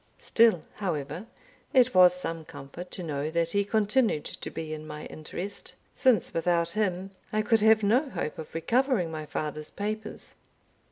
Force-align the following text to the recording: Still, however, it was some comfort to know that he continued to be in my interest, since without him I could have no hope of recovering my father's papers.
Still, 0.17 0.63
however, 0.77 1.27
it 1.75 1.93
was 1.93 2.19
some 2.19 2.43
comfort 2.43 2.89
to 2.89 3.03
know 3.03 3.29
that 3.29 3.51
he 3.51 3.63
continued 3.63 4.25
to 4.25 4.49
be 4.49 4.73
in 4.73 4.87
my 4.87 5.05
interest, 5.05 5.75
since 5.93 6.33
without 6.33 6.69
him 6.71 7.11
I 7.31 7.43
could 7.43 7.59
have 7.61 7.83
no 7.83 8.09
hope 8.09 8.39
of 8.39 8.55
recovering 8.55 9.11
my 9.11 9.27
father's 9.27 9.69
papers. 9.69 10.33